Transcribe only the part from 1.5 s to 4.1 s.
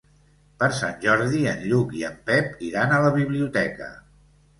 en Lluc i en Pep iran a la biblioteca.